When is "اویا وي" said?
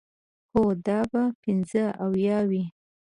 2.05-2.63